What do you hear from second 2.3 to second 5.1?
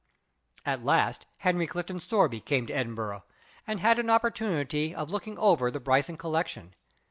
came to Edinburgh, and had an opportunity